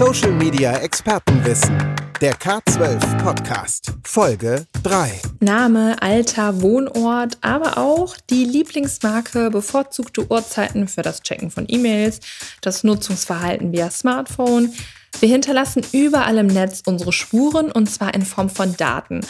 Social 0.00 0.32
Media 0.32 0.78
Expertenwissen. 0.78 1.76
Der 2.22 2.34
K12 2.34 3.22
Podcast. 3.22 3.92
Folge 4.02 4.66
3. 4.82 5.20
Name, 5.40 6.00
Alter, 6.00 6.62
Wohnort, 6.62 7.36
aber 7.42 7.76
auch 7.76 8.16
die 8.30 8.46
Lieblingsmarke, 8.46 9.50
bevorzugte 9.50 10.26
Uhrzeiten 10.30 10.88
für 10.88 11.02
das 11.02 11.20
Checken 11.20 11.50
von 11.50 11.66
E-Mails, 11.68 12.20
das 12.62 12.82
Nutzungsverhalten 12.82 13.72
via 13.72 13.90
Smartphone. 13.90 14.72
Wir 15.18 15.28
hinterlassen 15.28 15.82
überall 15.92 16.38
im 16.38 16.46
Netz 16.46 16.82
unsere 16.86 17.12
Spuren 17.12 17.70
und 17.70 17.90
zwar 17.90 18.14
in 18.14 18.24
Form 18.24 18.48
von 18.48 18.74
Daten. 18.78 19.20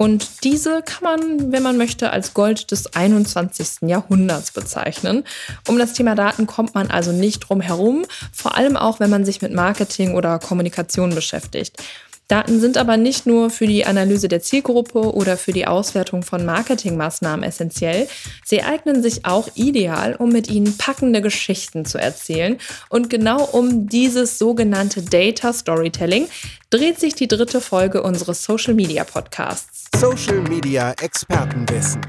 Und 0.00 0.44
diese 0.44 0.82
kann 0.82 1.02
man, 1.02 1.52
wenn 1.52 1.64
man 1.64 1.76
möchte, 1.76 2.10
als 2.10 2.32
Gold 2.32 2.70
des 2.70 2.94
21. 2.94 3.88
Jahrhunderts 3.88 4.52
bezeichnen. 4.52 5.24
Um 5.66 5.76
das 5.76 5.92
Thema 5.92 6.14
Daten 6.14 6.46
kommt 6.46 6.72
man 6.74 6.88
also 6.88 7.10
nicht 7.10 7.40
drum 7.40 7.60
herum, 7.60 8.06
vor 8.32 8.56
allem 8.56 8.76
auch, 8.76 9.00
wenn 9.00 9.10
man 9.10 9.24
sich 9.24 9.42
mit 9.42 9.52
Marketing 9.52 10.14
oder 10.14 10.38
Kommunikation 10.38 11.16
beschäftigt. 11.16 11.82
Daten 12.28 12.60
sind 12.60 12.76
aber 12.76 12.98
nicht 12.98 13.24
nur 13.24 13.48
für 13.48 13.66
die 13.66 13.86
Analyse 13.86 14.28
der 14.28 14.42
Zielgruppe 14.42 15.14
oder 15.14 15.38
für 15.38 15.52
die 15.52 15.66
Auswertung 15.66 16.22
von 16.22 16.44
Marketingmaßnahmen 16.44 17.42
essentiell, 17.42 18.06
sie 18.44 18.62
eignen 18.62 19.02
sich 19.02 19.24
auch 19.24 19.48
ideal, 19.54 20.14
um 20.14 20.28
mit 20.28 20.50
ihnen 20.50 20.76
packende 20.76 21.22
Geschichten 21.22 21.86
zu 21.86 21.96
erzählen. 21.96 22.58
Und 22.90 23.08
genau 23.08 23.44
um 23.44 23.88
dieses 23.88 24.38
sogenannte 24.38 25.00
Data 25.00 25.54
Storytelling 25.54 26.28
dreht 26.68 27.00
sich 27.00 27.14
die 27.14 27.28
dritte 27.28 27.62
Folge 27.62 28.02
unseres 28.02 28.44
Social 28.44 28.74
Media 28.74 29.04
Podcasts. 29.04 29.86
Social 29.96 30.42
Media 30.42 30.92
Expertenwissen. 31.00 32.02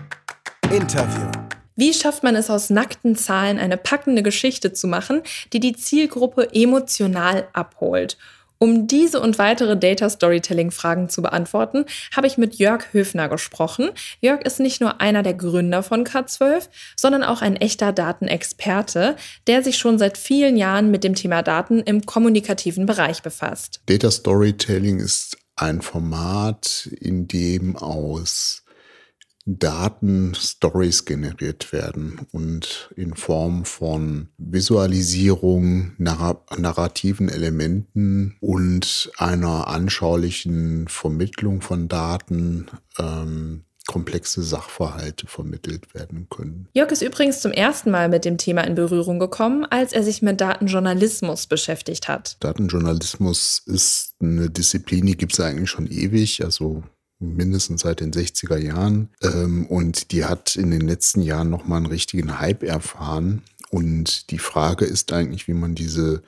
Interview. 0.69 1.31
Wie 1.77 1.93
schafft 1.93 2.23
man 2.23 2.35
es 2.35 2.49
aus 2.49 2.69
nackten 2.69 3.15
Zahlen 3.15 3.57
eine 3.57 3.77
packende 3.77 4.21
Geschichte 4.21 4.73
zu 4.73 4.85
machen, 4.85 5.21
die 5.53 5.61
die 5.61 5.77
Zielgruppe 5.77 6.53
emotional 6.53 7.47
abholt? 7.53 8.17
Um 8.61 8.87
diese 8.87 9.21
und 9.21 9.37
weitere 9.37 9.77
Data 9.77 10.09
Storytelling-Fragen 10.09 11.07
zu 11.07 11.21
beantworten, 11.21 11.85
habe 12.13 12.27
ich 12.27 12.38
mit 12.38 12.55
Jörg 12.55 12.91
Höfner 12.91 13.29
gesprochen. 13.29 13.89
Jörg 14.19 14.41
ist 14.41 14.59
nicht 14.59 14.81
nur 14.81 14.99
einer 14.99 15.23
der 15.23 15.33
Gründer 15.33 15.81
von 15.81 16.03
K12, 16.03 16.67
sondern 16.97 17.23
auch 17.23 17.41
ein 17.41 17.55
echter 17.55 17.93
Datenexperte, 17.93 19.16
der 19.47 19.63
sich 19.63 19.77
schon 19.77 19.97
seit 19.97 20.17
vielen 20.17 20.57
Jahren 20.57 20.91
mit 20.91 21.05
dem 21.05 21.16
Thema 21.16 21.41
Daten 21.41 21.79
im 21.79 22.05
kommunikativen 22.05 22.85
Bereich 22.85 23.23
befasst. 23.23 23.79
Data 23.85 24.11
Storytelling 24.11 24.99
ist 24.99 25.38
ein 25.55 25.81
Format, 25.81 26.89
in 26.99 27.29
dem 27.29 27.77
aus 27.77 28.63
Daten 29.58 30.36
Stories 30.36 31.05
generiert 31.05 31.73
werden 31.73 32.28
und 32.31 32.92
in 32.95 33.16
Form 33.16 33.66
von 33.66 34.30
Visualisierung, 34.38 35.94
narr 35.97 36.45
narrativen 36.58 37.30
Elementen 37.30 38.38
und 38.41 39.11
einer 39.17 39.67
anschaulichen 39.67 40.88
Vermittlung 40.88 41.61
von 41.61 41.88
Daten 41.88 42.67
ähm, 43.00 43.64
komplexe 43.88 44.44
Sachverhalte 44.44 45.25
vermittelt 45.25 45.95
werden 45.95 46.28
können. 46.30 46.67
Jörg 46.75 46.91
ist 46.91 47.02
übrigens 47.02 47.41
zum 47.41 47.52
ersten 47.52 47.89
Mal 47.89 48.08
mit 48.08 48.23
dem 48.23 48.38
Thema 48.38 48.61
in 48.61 48.75
Berührung 48.75 49.17
gekommen, 49.17 49.66
als 49.66 49.94
er 49.94 50.03
sich 50.03 50.22
mit 50.22 50.39
Datenjournalismus 50.39 51.47
beschäftigt 51.47 52.08
hat. 52.08 52.38
Datenjournalismus 52.41 53.63
ist 53.66 54.13
eine 54.19 54.52
Disziplin, 54.52 55.08
die 55.08 55.17
gibt 55.17 55.34
es 55.34 55.39
eigentlich 55.39 55.72
schon 55.72 55.88
ewig. 55.88 56.45
Also 56.45 56.84
mindestens 57.20 57.81
seit 57.81 58.00
den 58.00 58.12
60er 58.12 58.58
Jahren. 58.58 59.09
Ähm, 59.22 59.66
und 59.67 60.12
die 60.12 60.25
hat 60.25 60.56
in 60.56 60.72
den 60.72 60.81
letzten 60.81 61.22
Jahren 61.22 61.50
nochmal 61.50 61.78
einen 61.78 61.86
richtigen 61.86 62.39
Hype 62.39 62.64
erfahren. 62.64 63.44
Und 63.70 64.31
die 64.31 64.39
Frage 64.39 64.86
ist 64.86 65.12
eigentlich, 65.14 65.47
wie 65.47 65.53
man 65.53 65.75
diese 65.75 66.23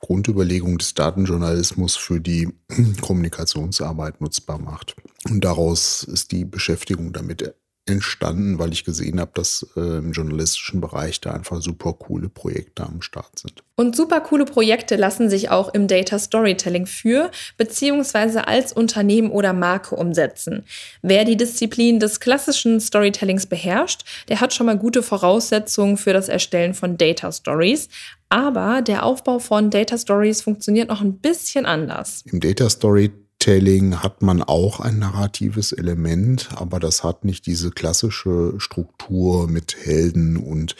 Grundüberlegung 0.00 0.78
des 0.78 0.94
Datenjournalismus 0.94 1.96
für 1.96 2.20
die 2.20 2.48
Kommunikationsarbeit 3.00 4.20
nutzbar 4.20 4.58
macht. 4.58 4.96
Und 5.28 5.44
daraus 5.44 6.02
ist 6.02 6.32
die 6.32 6.44
Beschäftigung 6.44 7.12
damit 7.12 7.54
entstanden, 7.86 8.58
weil 8.58 8.72
ich 8.72 8.84
gesehen 8.84 9.20
habe, 9.20 9.30
dass 9.34 9.66
äh, 9.76 9.80
im 9.80 10.12
journalistischen 10.12 10.80
Bereich 10.80 11.20
da 11.20 11.30
einfach 11.30 11.62
super 11.62 11.92
coole 11.92 12.28
Projekte 12.28 12.82
am 12.84 13.00
Start 13.00 13.38
sind. 13.38 13.62
Und 13.76 13.94
super 13.94 14.20
coole 14.20 14.44
Projekte 14.44 14.96
lassen 14.96 15.30
sich 15.30 15.50
auch 15.50 15.72
im 15.72 15.86
Data 15.86 16.18
Storytelling 16.18 16.86
für 16.86 17.30
bzw. 17.58 18.40
als 18.40 18.72
Unternehmen 18.72 19.30
oder 19.30 19.52
Marke 19.52 19.94
umsetzen. 19.94 20.64
Wer 21.02 21.24
die 21.24 21.36
Disziplin 21.36 22.00
des 22.00 22.18
klassischen 22.18 22.80
Storytellings 22.80 23.46
beherrscht, 23.46 24.04
der 24.28 24.40
hat 24.40 24.52
schon 24.52 24.66
mal 24.66 24.78
gute 24.78 25.02
Voraussetzungen 25.02 25.96
für 25.96 26.12
das 26.12 26.28
Erstellen 26.28 26.74
von 26.74 26.96
Data 26.96 27.30
Stories. 27.30 27.88
Aber 28.28 28.82
der 28.82 29.04
Aufbau 29.04 29.38
von 29.38 29.70
Data 29.70 29.96
Stories 29.96 30.42
funktioniert 30.42 30.88
noch 30.88 31.00
ein 31.00 31.18
bisschen 31.18 31.66
anders. 31.66 32.24
Im 32.26 32.40
Data 32.40 32.68
Storytelling 32.68 33.25
Storytelling 33.46 34.02
hat 34.02 34.22
man 34.22 34.42
auch 34.42 34.80
ein 34.80 34.98
narratives 34.98 35.70
Element, 35.70 36.48
aber 36.56 36.80
das 36.80 37.04
hat 37.04 37.24
nicht 37.24 37.46
diese 37.46 37.70
klassische 37.70 38.54
Struktur 38.58 39.46
mit 39.46 39.76
Helden 39.84 40.36
und 40.36 40.74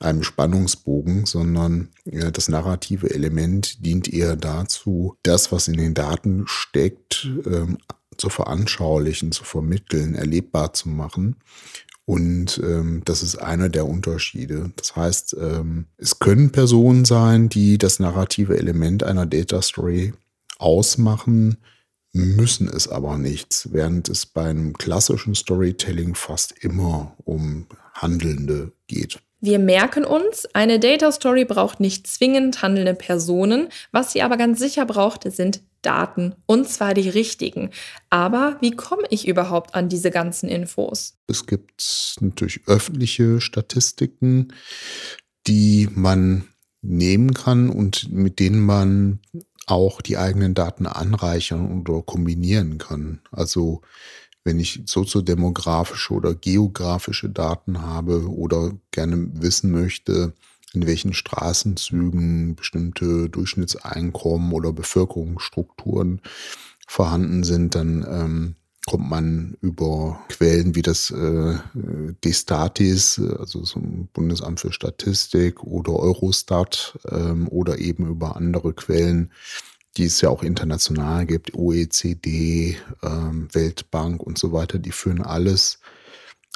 einem 0.00 0.22
Spannungsbogen, 0.22 1.26
sondern 1.26 1.88
ja, 2.04 2.30
das 2.30 2.48
narrative 2.48 3.10
Element 3.10 3.84
dient 3.84 4.10
eher 4.10 4.36
dazu, 4.36 5.16
das, 5.22 5.52
was 5.52 5.68
in 5.68 5.76
den 5.76 5.92
Daten 5.92 6.44
steckt, 6.46 7.28
ähm, 7.44 7.76
zu 8.16 8.30
veranschaulichen, 8.30 9.30
zu 9.30 9.44
vermitteln, 9.44 10.14
erlebbar 10.14 10.72
zu 10.72 10.88
machen. 10.88 11.36
Und 12.06 12.58
ähm, 12.64 13.02
das 13.04 13.22
ist 13.22 13.36
einer 13.36 13.68
der 13.68 13.86
Unterschiede. 13.86 14.72
Das 14.76 14.96
heißt, 14.96 15.36
ähm, 15.38 15.86
es 15.98 16.18
können 16.20 16.52
Personen 16.52 17.04
sein, 17.04 17.50
die 17.50 17.76
das 17.76 18.00
narrative 18.00 18.56
Element 18.56 19.04
einer 19.04 19.26
Data 19.26 19.60
Story 19.60 20.14
ausmachen, 20.58 21.58
müssen 22.18 22.68
es 22.68 22.88
aber 22.88 23.16
nichts, 23.16 23.72
während 23.72 24.08
es 24.08 24.26
beim 24.26 24.74
klassischen 24.74 25.34
Storytelling 25.34 26.14
fast 26.14 26.52
immer 26.60 27.16
um 27.24 27.66
Handelnde 27.94 28.72
geht. 28.86 29.20
Wir 29.40 29.60
merken 29.60 30.04
uns, 30.04 30.46
eine 30.52 30.80
Data 30.80 31.12
Story 31.12 31.44
braucht 31.44 31.78
nicht 31.78 32.08
zwingend 32.08 32.60
handelnde 32.60 32.94
Personen. 32.94 33.68
Was 33.92 34.12
sie 34.12 34.22
aber 34.22 34.36
ganz 34.36 34.58
sicher 34.58 34.84
braucht, 34.84 35.30
sind 35.32 35.62
Daten. 35.80 36.34
Und 36.46 36.68
zwar 36.68 36.92
die 36.92 37.08
richtigen. 37.08 37.70
Aber 38.10 38.56
wie 38.60 38.72
komme 38.72 39.04
ich 39.10 39.28
überhaupt 39.28 39.76
an 39.76 39.88
diese 39.88 40.10
ganzen 40.10 40.48
Infos? 40.48 41.14
Es 41.28 41.46
gibt 41.46 42.16
natürlich 42.20 42.62
öffentliche 42.66 43.40
Statistiken, 43.40 44.52
die 45.46 45.88
man 45.94 46.48
nehmen 46.82 47.32
kann 47.32 47.70
und 47.70 48.10
mit 48.12 48.40
denen 48.40 48.60
man 48.60 49.20
auch 49.70 50.00
die 50.00 50.18
eigenen 50.18 50.54
Daten 50.54 50.86
anreichern 50.86 51.80
oder 51.80 52.02
kombinieren 52.02 52.78
kann. 52.78 53.20
Also 53.30 53.82
wenn 54.44 54.58
ich 54.60 54.82
soziodemografische 54.86 56.14
oder 56.14 56.34
geografische 56.34 57.28
Daten 57.28 57.82
habe 57.82 58.28
oder 58.30 58.72
gerne 58.90 59.28
wissen 59.42 59.70
möchte, 59.70 60.32
in 60.72 60.86
welchen 60.86 61.12
Straßenzügen 61.12 62.56
bestimmte 62.56 63.28
Durchschnittseinkommen 63.28 64.52
oder 64.52 64.72
Bevölkerungsstrukturen 64.72 66.20
vorhanden 66.86 67.44
sind, 67.44 67.74
dann 67.74 68.06
ähm, 68.08 68.56
kommt 68.88 69.10
man 69.10 69.54
über 69.60 70.18
Quellen 70.30 70.74
wie 70.74 70.80
das 70.80 71.10
äh, 71.10 71.58
Destatis, 72.24 73.20
also 73.38 73.62
so 73.62 73.78
ein 73.78 74.08
Bundesamt 74.14 74.60
für 74.60 74.72
Statistik 74.72 75.62
oder 75.62 75.92
Eurostat 75.92 76.98
ähm, 77.10 77.48
oder 77.48 77.78
eben 77.78 78.08
über 78.08 78.36
andere 78.36 78.72
Quellen, 78.72 79.30
die 79.98 80.04
es 80.04 80.22
ja 80.22 80.30
auch 80.30 80.42
international 80.42 81.26
gibt, 81.26 81.52
OECD, 81.52 82.78
ähm, 83.02 83.48
Weltbank 83.52 84.22
und 84.22 84.38
so 84.38 84.52
weiter, 84.52 84.78
die 84.78 84.92
führen 84.92 85.20
alles 85.20 85.80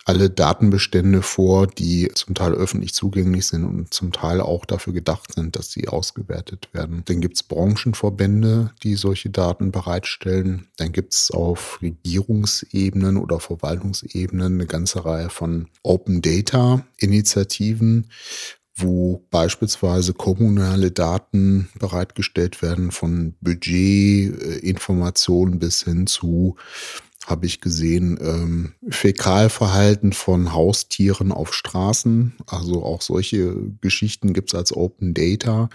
alle 0.04 0.30
Datenbestände 0.30 1.22
vor, 1.22 1.66
die 1.66 2.10
zum 2.14 2.34
Teil 2.34 2.52
öffentlich 2.52 2.94
zugänglich 2.94 3.46
sind 3.46 3.64
und 3.64 3.94
zum 3.94 4.12
Teil 4.12 4.40
auch 4.40 4.64
dafür 4.64 4.92
gedacht 4.92 5.34
sind, 5.34 5.56
dass 5.56 5.70
sie 5.70 5.88
ausgewertet 5.88 6.68
werden. 6.72 7.02
Dann 7.04 7.20
gibt 7.20 7.36
es 7.36 7.42
Branchenverbände, 7.42 8.72
die 8.82 8.96
solche 8.96 9.30
Daten 9.30 9.70
bereitstellen. 9.70 10.66
Dann 10.76 10.92
gibt 10.92 11.14
es 11.14 11.30
auf 11.30 11.80
Regierungsebenen 11.82 13.16
oder 13.16 13.38
Verwaltungsebenen 13.38 14.54
eine 14.54 14.66
ganze 14.66 15.04
Reihe 15.04 15.30
von 15.30 15.68
Open 15.82 16.20
Data 16.20 16.84
Initiativen, 16.98 18.08
wo 18.74 19.24
beispielsweise 19.30 20.14
kommunale 20.14 20.90
Daten 20.90 21.68
bereitgestellt 21.78 22.62
werden 22.62 22.90
von 22.90 23.34
Budgetinformationen 23.40 25.58
bis 25.58 25.84
hin 25.84 26.06
zu 26.06 26.56
habe 27.26 27.46
ich 27.46 27.60
gesehen, 27.60 28.18
ähm, 28.20 28.72
Fäkalverhalten 28.88 30.12
von 30.12 30.52
Haustieren 30.52 31.32
auf 31.32 31.54
Straßen. 31.54 32.34
Also 32.46 32.84
auch 32.84 33.02
solche 33.02 33.54
Geschichten 33.80 34.32
gibt 34.32 34.50
es 34.50 34.54
als 34.54 34.76
Open 34.76 35.14
Data. 35.14 35.68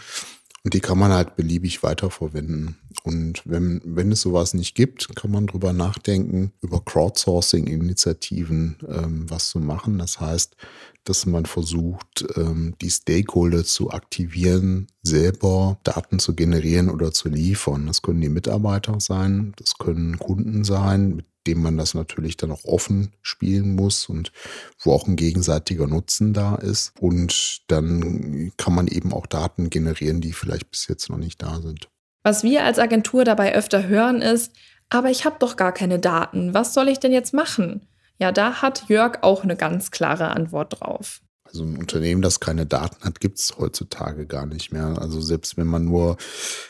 Und 0.64 0.74
die 0.74 0.82
kann 0.82 1.00
man 1.00 1.14
halt 1.14 1.38
beliebig 1.38 1.82
weiterverwenden. 1.84 2.76
Und 3.04 3.44
wenn, 3.46 3.82
wenn 3.86 4.12
es 4.12 4.20
sowas 4.20 4.54
nicht 4.54 4.76
gibt, 4.76 5.16
kann 5.16 5.32
man 5.32 5.48
drüber 5.48 5.72
nachdenken, 5.72 6.52
über 6.62 6.84
Crowdsourcing-Initiativen 6.84 8.76
ähm, 8.86 9.30
was 9.30 9.48
zu 9.48 9.60
machen. 9.60 9.98
Das 9.98 10.20
heißt, 10.20 10.58
dass 11.06 11.26
man 11.26 11.46
versucht, 11.46 12.26
ähm, 12.36 12.76
die 12.82 12.92
Stakeholder 12.92 13.64
zu 13.64 13.92
aktivieren, 13.92 14.88
selber 15.04 15.80
Daten 15.84 16.20
zu 16.20 16.36
generieren 16.36 16.90
oder 16.90 17.14
zu 17.14 17.30
liefern. 17.30 17.88
Das 17.88 18.02
können 18.02 18.20
die 18.20 18.28
Mitarbeiter 18.28 19.00
sein, 19.00 19.54
das 19.56 19.78
können 19.78 20.20
Kunden 20.20 20.66
sein, 20.66 21.16
mit 21.16 21.26
dem 21.48 21.62
man 21.62 21.78
das 21.78 21.94
natürlich 21.94 22.38
dann 22.38 22.52
auch 22.52 22.66
offen 22.66 23.14
spielen 23.22 23.76
muss 23.76 24.08
und 24.08 24.32
wo 24.80 24.92
auch 24.92 25.08
ein 25.08 25.16
gegenseitiger 25.16 25.88
Nutzen 25.88 26.34
da 26.34 26.56
ist. 26.56 26.92
Und 27.00 27.62
dann 27.72 28.52
kann 28.58 28.76
man 28.76 28.88
eben 28.88 29.14
auch 29.14 29.26
Daten 29.26 29.70
generieren, 29.70 30.22
die 30.22 30.34
vielleicht 30.34 30.70
bis 30.70 30.88
jetzt 30.88 31.10
noch 31.10 31.18
nicht 31.18 31.42
da 31.42 31.62
sind. 31.62 31.90
Was 32.24 32.44
wir 32.44 32.66
als 32.66 32.78
Agentur 32.78 33.24
dabei 33.24 33.56
öfter 33.56 33.88
hören 33.88 34.22
ist, 34.22 34.52
aber 34.90 35.10
ich 35.10 35.26
habe 35.26 35.38
doch 35.40 35.56
gar 35.56 35.74
keine 35.74 36.00
Daten. 36.00 36.54
Was 36.54 36.74
soll 36.74 36.90
ich 36.90 37.00
denn 37.00 37.12
jetzt 37.12 37.34
machen? 37.34 37.88
Ja, 38.20 38.32
da 38.32 38.62
hat 38.62 38.90
Jörg 38.90 39.20
auch 39.22 39.44
eine 39.44 39.56
ganz 39.56 39.92
klare 39.92 40.30
Antwort 40.30 40.80
drauf. 40.80 41.22
Also 41.44 41.64
ein 41.64 41.78
Unternehmen, 41.78 42.22
das 42.22 42.40
keine 42.40 42.66
Daten 42.66 43.06
hat, 43.06 43.20
gibt 43.20 43.40
es 43.40 43.58
heutzutage 43.58 44.26
gar 44.26 44.46
nicht 44.46 44.74
mehr. 44.74 44.98
Also 45.00 45.22
selbst 45.22 45.56
wenn 45.56 45.68
man 45.68 45.86
nur 45.86 46.18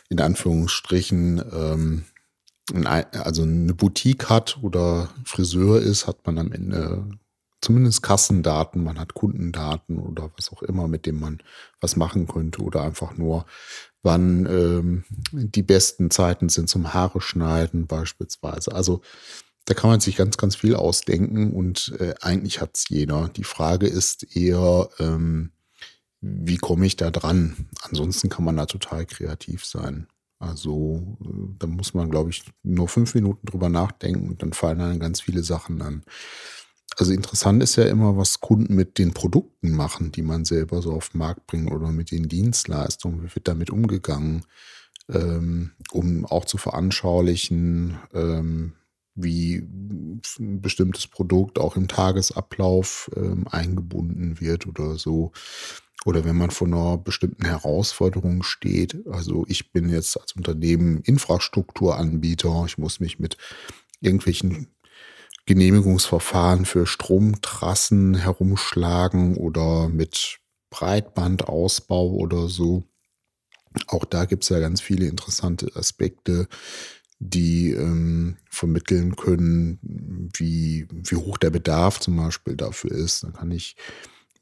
in 0.09 0.19
Anführungsstrichen 0.19 1.44
ähm, 1.51 2.06
also 2.73 3.43
eine 3.43 3.73
Boutique 3.73 4.29
hat 4.29 4.59
oder 4.61 5.09
Friseur 5.23 5.81
ist, 5.81 6.07
hat 6.07 6.25
man 6.25 6.37
am 6.37 6.51
Ende 6.51 7.07
zumindest 7.61 8.03
Kassendaten, 8.03 8.83
man 8.83 8.99
hat 8.99 9.13
Kundendaten 9.13 9.99
oder 9.99 10.31
was 10.37 10.51
auch 10.51 10.61
immer, 10.63 10.87
mit 10.87 11.05
dem 11.05 11.19
man 11.19 11.39
was 11.81 11.95
machen 11.95 12.27
könnte 12.27 12.61
oder 12.61 12.81
einfach 12.81 13.17
nur, 13.17 13.45
wann 14.03 14.45
ähm, 14.45 15.03
die 15.31 15.63
besten 15.63 16.11
Zeiten 16.11 16.49
sind 16.49 16.69
zum 16.69 16.93
Haare 16.93 17.21
schneiden 17.21 17.87
beispielsweise. 17.87 18.73
Also 18.73 19.01
da 19.65 19.73
kann 19.73 19.89
man 19.89 19.99
sich 19.99 20.15
ganz, 20.15 20.37
ganz 20.37 20.55
viel 20.55 20.75
ausdenken 20.75 21.51
und 21.51 21.93
äh, 21.99 22.13
eigentlich 22.21 22.61
hat 22.61 22.75
es 22.75 22.87
jeder. 22.87 23.29
Die 23.29 23.43
Frage 23.43 23.87
ist 23.87 24.35
eher, 24.35 24.89
ähm, 24.99 25.51
wie 26.21 26.57
komme 26.57 26.85
ich 26.85 26.95
da 26.95 27.11
dran? 27.11 27.67
Ansonsten 27.81 28.29
kann 28.29 28.45
man 28.45 28.55
da 28.55 28.65
total 28.65 29.05
kreativ 29.05 29.65
sein. 29.65 30.07
Also 30.39 31.17
äh, 31.21 31.55
da 31.59 31.67
muss 31.67 31.93
man, 31.93 32.09
glaube 32.09 32.29
ich, 32.29 32.43
nur 32.63 32.87
fünf 32.87 33.15
Minuten 33.15 33.45
drüber 33.47 33.69
nachdenken 33.69 34.29
und 34.29 34.41
dann 34.41 34.53
fallen 34.53 34.79
dann 34.79 34.99
ganz 34.99 35.21
viele 35.21 35.43
Sachen 35.43 35.81
an. 35.81 36.03
Also 36.97 37.13
interessant 37.13 37.61
ist 37.61 37.75
ja 37.75 37.85
immer, 37.85 38.17
was 38.17 38.39
Kunden 38.39 38.73
mit 38.75 38.97
den 38.97 39.13
Produkten 39.13 39.71
machen, 39.71 40.11
die 40.11 40.23
man 40.23 40.45
selber 40.45 40.81
so 40.81 40.93
auf 40.93 41.09
den 41.09 41.19
Markt 41.19 41.45
bringt 41.45 41.71
oder 41.71 41.91
mit 41.91 42.11
den 42.11 42.27
Dienstleistungen. 42.27 43.23
Wie 43.23 43.35
wird 43.35 43.47
damit 43.47 43.69
umgegangen? 43.69 44.45
Ähm, 45.09 45.71
um 45.91 46.25
auch 46.25 46.45
zu 46.45 46.57
veranschaulichen, 46.57 47.97
ähm, 48.13 48.73
wie 49.15 49.55
ein 49.57 50.61
bestimmtes 50.61 51.07
Produkt 51.07 51.59
auch 51.59 51.75
im 51.75 51.87
Tagesablauf 51.87 53.09
ähm, 53.15 53.47
eingebunden 53.49 54.39
wird 54.39 54.67
oder 54.67 54.97
so. 54.97 55.31
Oder 56.05 56.23
wenn 56.25 56.38
man 56.38 56.51
vor 56.51 56.67
einer 56.67 56.97
bestimmten 56.97 57.45
Herausforderung 57.45 58.44
steht. 58.44 59.05
Also 59.07 59.45
ich 59.47 59.71
bin 59.71 59.89
jetzt 59.89 60.19
als 60.19 60.33
Unternehmen 60.33 61.01
Infrastrukturanbieter. 61.01 62.63
Ich 62.65 62.77
muss 62.77 62.99
mich 62.99 63.19
mit 63.19 63.38
irgendwelchen 63.99 64.67
Genehmigungsverfahren 65.45 66.65
für 66.65 66.85
Stromtrassen 66.85 68.15
herumschlagen 68.15 69.38
oder 69.38 69.89
mit 69.89 70.39
Breitbandausbau 70.69 72.11
oder 72.11 72.49
so. 72.49 72.83
Auch 73.88 74.05
da 74.05 74.25
gibt 74.25 74.44
es 74.44 74.49
ja 74.49 74.59
ganz 74.59 74.81
viele 74.81 75.07
interessante 75.07 75.75
Aspekte, 75.75 76.47
die 77.19 77.71
ähm, 77.71 78.38
vermitteln 78.49 79.15
können, 79.15 79.79
wie, 80.35 80.88
wie 80.91 81.15
hoch 81.15 81.38
der 81.38 81.49
Bedarf 81.49 81.99
zum 81.99 82.17
Beispiel 82.17 82.55
dafür 82.55 82.91
ist. 82.91 83.23
Dann 83.23 83.33
kann 83.33 83.51
ich 83.51 83.75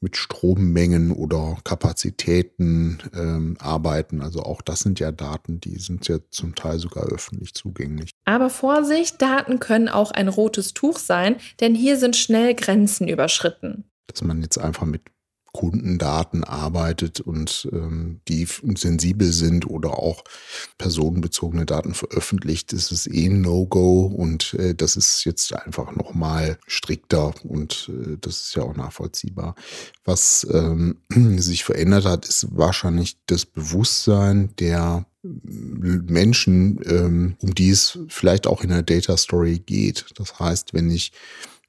mit 0.06 0.16
Strommengen 0.16 1.10
oder 1.10 1.58
Kapazitäten 1.64 2.98
ähm, 3.12 3.56
arbeiten. 3.58 4.22
Also 4.22 4.44
auch 4.44 4.62
das 4.62 4.78
sind 4.78 5.00
ja 5.00 5.10
Daten, 5.10 5.58
die 5.58 5.80
sind 5.80 6.06
ja 6.06 6.18
zum 6.30 6.54
Teil 6.54 6.78
sogar 6.78 7.06
öffentlich 7.06 7.54
zugänglich. 7.54 8.12
Aber 8.24 8.48
Vorsicht, 8.48 9.20
Daten 9.20 9.58
können 9.58 9.88
auch 9.88 10.12
ein 10.12 10.28
rotes 10.28 10.74
Tuch 10.74 10.98
sein, 10.98 11.34
denn 11.58 11.74
hier 11.74 11.96
sind 11.96 12.14
schnell 12.14 12.54
Grenzen 12.54 13.08
überschritten. 13.08 13.90
Dass 14.06 14.22
man 14.22 14.42
jetzt 14.42 14.58
einfach 14.58 14.86
mit 14.86 15.02
Kundendaten 15.56 16.44
arbeitet 16.44 17.20
und 17.20 17.66
ähm, 17.72 18.20
die 18.28 18.46
sensibel 18.76 19.32
sind 19.32 19.66
oder 19.66 19.98
auch 19.98 20.22
personenbezogene 20.76 21.64
Daten 21.64 21.94
veröffentlicht, 21.94 22.74
ist 22.74 22.92
es 22.92 23.06
eh 23.06 23.26
ein 23.26 23.40
No-Go 23.40 24.02
und 24.02 24.52
äh, 24.54 24.74
das 24.74 24.96
ist 24.96 25.24
jetzt 25.24 25.54
einfach 25.54 25.96
nochmal 25.96 26.58
strikter 26.66 27.32
und 27.42 27.90
äh, 27.90 28.18
das 28.20 28.40
ist 28.42 28.56
ja 28.56 28.64
auch 28.64 28.76
nachvollziehbar. 28.76 29.54
Was 30.04 30.46
ähm, 30.52 30.98
sich 31.38 31.64
verändert 31.64 32.04
hat, 32.04 32.28
ist 32.28 32.48
wahrscheinlich 32.50 33.16
das 33.26 33.46
Bewusstsein 33.46 34.50
der 34.58 35.06
Menschen, 35.22 36.78
ähm, 36.84 37.36
um 37.40 37.54
die 37.54 37.70
es 37.70 37.98
vielleicht 38.08 38.46
auch 38.46 38.62
in 38.62 38.68
der 38.68 38.82
Data 38.82 39.16
Story 39.16 39.58
geht. 39.58 40.06
Das 40.16 40.38
heißt, 40.38 40.74
wenn 40.74 40.90
ich 40.90 41.12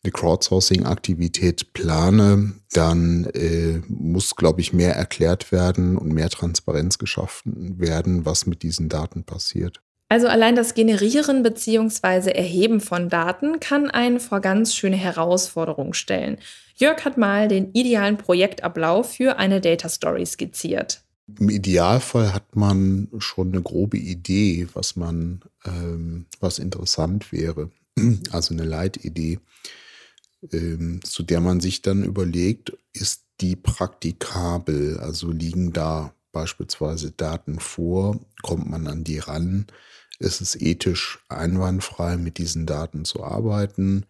eine 0.04 0.12
Crowdsourcing-Aktivität 0.12 1.74
plane, 1.74 2.54
dann 2.72 3.26
äh, 3.34 3.82
muss, 3.88 4.36
glaube 4.36 4.62
ich, 4.62 4.74
mehr 4.74 4.96
erklärt 4.96 5.52
werden 5.52 5.98
und 5.98 6.14
mehr 6.14 6.30
Transparenz 6.30 6.98
geschaffen 6.98 7.80
werden, 7.80 8.26
was 8.26 8.46
mit 8.46 8.64
diesen 8.64 8.90
Daten 8.90 9.24
passiert. 9.24 9.82
Also 10.10 10.28
allein 10.28 10.56
das 10.56 10.74
Generieren 10.74 11.44
bzw. 11.44 12.32
Erheben 12.32 12.80
von 12.80 13.10
Daten 13.10 13.60
kann 13.60 13.90
einen 13.90 14.20
vor 14.22 14.40
ganz 14.40 14.74
schöne 14.74 14.96
Herausforderungen 14.96 15.94
stellen. 15.94 16.38
Jörg 16.76 17.04
hat 17.04 17.18
mal 17.18 17.48
den 17.48 17.74
idealen 17.74 18.18
Projektablauf 18.18 19.16
für 19.16 19.38
eine 19.38 19.60
Data 19.60 19.90
Story 19.90 20.26
skizziert. 20.26 21.02
Im 21.40 21.50
Idealfall 21.50 22.34
hat 22.34 22.56
man 22.56 23.10
schon 23.18 23.50
eine 23.50 23.62
grobe 23.62 23.98
Idee, 23.98 24.68
was 24.74 24.96
man, 24.96 25.42
ähm, 25.66 26.28
was 26.40 26.60
interessant 26.60 27.32
wäre. 27.32 27.70
Also 28.32 28.54
eine 28.54 28.64
Leitidee 28.64 29.40
ähm, 30.54 31.02
zu 31.04 31.24
der 31.24 31.42
man 31.42 31.60
sich 31.60 31.82
dann 31.82 32.04
überlegt, 32.04 32.78
ist 32.94 33.24
die 33.42 33.56
praktikabel? 33.56 35.00
Also 35.00 35.32
liegen 35.32 35.74
da 35.74 36.14
beispielsweise 36.32 37.12
Daten 37.12 37.60
vor? 37.60 38.20
Kommt 38.42 38.70
man 38.70 38.88
an 38.88 39.04
die 39.04 39.20
ran? 39.20 39.68
Ist 40.20 40.42
es 40.42 40.56
ethisch 40.56 41.20
einwandfrei, 41.30 42.18
mit 42.18 42.38
diesen 42.38 42.66
Daten 42.66 43.06
zu 43.06 43.24
arbeiten? 43.24 44.06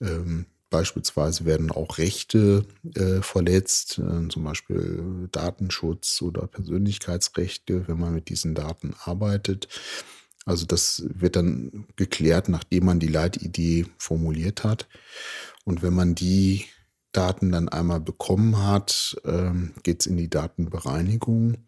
Ähm, 0.00 0.46
beispielsweise 0.70 1.44
werden 1.44 1.70
auch 1.70 1.98
Rechte 1.98 2.64
äh, 2.94 3.20
verletzt, 3.20 3.98
äh, 3.98 4.28
zum 4.28 4.44
Beispiel 4.44 5.28
Datenschutz 5.30 6.20
oder 6.22 6.46
Persönlichkeitsrechte, 6.46 7.86
wenn 7.86 8.00
man 8.00 8.14
mit 8.14 8.28
diesen 8.28 8.54
Daten 8.54 8.94
arbeitet. 9.04 9.68
Also 10.44 10.66
das 10.66 11.04
wird 11.06 11.36
dann 11.36 11.86
geklärt, 11.96 12.48
nachdem 12.48 12.86
man 12.86 12.98
die 12.98 13.08
Leitidee 13.08 13.86
formuliert 13.96 14.64
hat. 14.64 14.88
Und 15.64 15.82
wenn 15.82 15.94
man 15.94 16.14
die 16.14 16.64
Daten 17.12 17.52
dann 17.52 17.68
einmal 17.68 18.00
bekommen 18.00 18.64
hat, 18.64 19.16
ähm, 19.24 19.74
geht 19.82 20.00
es 20.00 20.06
in 20.06 20.16
die 20.16 20.30
Datenbereinigung. 20.30 21.58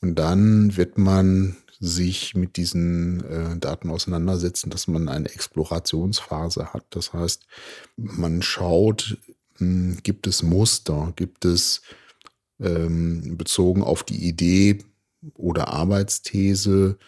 Und 0.00 0.16
dann 0.16 0.76
wird 0.76 0.98
man 0.98 1.56
sich 1.80 2.34
mit 2.36 2.56
diesen 2.56 3.24
äh, 3.24 3.58
Daten 3.58 3.90
auseinandersetzen, 3.90 4.70
dass 4.70 4.86
man 4.86 5.08
eine 5.08 5.30
Explorationsphase 5.30 6.72
hat. 6.72 6.84
Das 6.90 7.12
heißt, 7.12 7.46
man 7.96 8.42
schaut, 8.42 9.18
hm, 9.58 9.98
gibt 10.02 10.28
es 10.28 10.42
Muster, 10.42 11.12
gibt 11.16 11.44
es 11.44 11.82
ähm, 12.60 13.36
bezogen 13.36 13.82
auf 13.82 14.04
die 14.04 14.28
Idee 14.28 14.78
oder 15.34 15.68
Arbeitsthese 15.68 16.98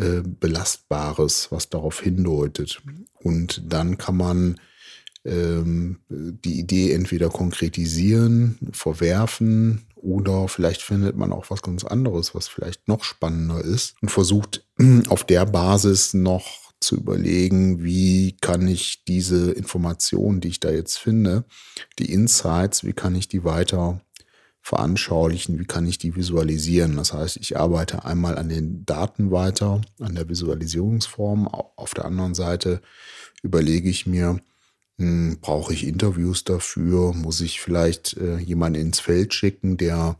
äh, 0.00 0.22
Belastbares, 0.24 1.48
was 1.50 1.68
darauf 1.68 2.00
hindeutet. 2.00 2.80
Und 3.22 3.62
dann 3.66 3.98
kann 3.98 4.16
man 4.16 4.60
ähm, 5.24 6.00
die 6.08 6.58
Idee 6.58 6.92
entweder 6.92 7.28
konkretisieren, 7.28 8.58
verwerfen 8.72 9.82
oder 9.96 10.48
vielleicht 10.48 10.80
findet 10.80 11.16
man 11.16 11.32
auch 11.32 11.50
was 11.50 11.60
ganz 11.60 11.84
anderes, 11.84 12.34
was 12.34 12.48
vielleicht 12.48 12.88
noch 12.88 13.04
spannender 13.04 13.62
ist 13.62 13.96
und 14.00 14.10
versucht 14.10 14.64
auf 15.08 15.24
der 15.24 15.44
Basis 15.44 16.14
noch 16.14 16.72
zu 16.80 16.96
überlegen, 16.96 17.84
wie 17.84 18.38
kann 18.40 18.66
ich 18.66 19.04
diese 19.04 19.50
Informationen, 19.52 20.40
die 20.40 20.48
ich 20.48 20.60
da 20.60 20.70
jetzt 20.70 20.96
finde, 20.96 21.44
die 21.98 22.10
Insights, 22.10 22.84
wie 22.84 22.94
kann 22.94 23.14
ich 23.14 23.28
die 23.28 23.44
weiter 23.44 24.00
veranschaulichen, 24.62 25.58
wie 25.58 25.64
kann 25.64 25.86
ich 25.86 25.98
die 25.98 26.14
visualisieren. 26.14 26.96
Das 26.96 27.12
heißt, 27.12 27.38
ich 27.38 27.56
arbeite 27.56 28.04
einmal 28.04 28.38
an 28.38 28.48
den 28.48 28.84
Daten 28.84 29.30
weiter, 29.30 29.80
an 30.00 30.14
der 30.14 30.28
Visualisierungsform. 30.28 31.48
Auf 31.48 31.94
der 31.94 32.04
anderen 32.04 32.34
Seite 32.34 32.80
überlege 33.42 33.88
ich 33.88 34.06
mir, 34.06 34.38
hm, 34.98 35.38
brauche 35.40 35.72
ich 35.72 35.86
Interviews 35.86 36.44
dafür? 36.44 37.14
Muss 37.14 37.40
ich 37.40 37.60
vielleicht 37.60 38.16
äh, 38.18 38.36
jemanden 38.36 38.80
ins 38.80 39.00
Feld 39.00 39.32
schicken, 39.32 39.78
der 39.78 40.18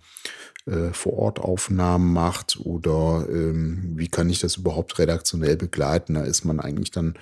äh, 0.67 0.93
Vor-Ort-Aufnahmen 0.93 2.13
macht 2.13 2.59
oder 2.61 3.27
ähm, 3.31 3.93
wie 3.97 4.09
kann 4.09 4.31
ich 4.31 4.41
das 4.41 4.57
überhaupt 4.57 4.99
redaktionell 4.99 5.57
begleiten. 5.57 6.15
Da 6.15 6.23
ist 6.23 6.45
man 6.45 6.61
eigentlich 6.61 6.91
dann 6.91 7.15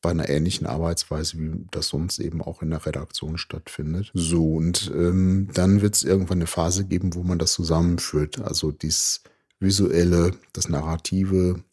bei 0.00 0.10
einer 0.10 0.28
ähnlichen 0.28 0.66
Arbeitsweise, 0.66 1.38
wie 1.38 1.66
das 1.70 1.88
sonst 1.88 2.18
eben 2.18 2.40
auch 2.40 2.62
in 2.62 2.70
der 2.70 2.86
Redaktion 2.86 3.38
stattfindet. 3.38 4.10
So, 4.14 4.54
und 4.54 4.92
ähm, 4.94 5.48
dann 5.52 5.80
wird 5.82 5.96
es 5.96 6.04
irgendwann 6.04 6.38
eine 6.38 6.46
Phase 6.46 6.84
geben, 6.84 7.14
wo 7.14 7.22
man 7.22 7.38
das 7.38 7.52
zusammenführt. 7.52 8.40
Also 8.40 8.70
dies 8.70 9.22
visuelle, 9.60 10.32
das 10.52 10.68
Narrative 10.68 11.64